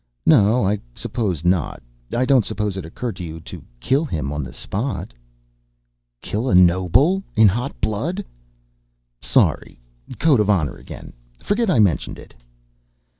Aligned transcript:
"No, 0.25 0.65
I 0.65 0.79
suppose 0.95 1.45
not. 1.45 1.83
I 2.17 2.25
don't 2.25 2.43
suppose 2.43 2.75
it 2.75 2.85
occurred 2.87 3.15
to 3.17 3.23
you 3.23 3.39
to 3.41 3.63
kill 3.79 4.03
him 4.03 4.33
on 4.33 4.41
the 4.41 4.51
spot?" 4.51 5.13
"Kill 6.23 6.49
a 6.49 6.55
noble 6.55 7.21
in 7.35 7.47
hot 7.47 7.79
blood?" 7.79 8.25
"Sorry. 9.21 9.79
Code 10.17 10.39
of 10.39 10.49
honor 10.49 10.77
again. 10.77 11.13
Forget 11.43 11.69
I 11.69 11.77
mentioned 11.77 12.17
it." 12.17 12.33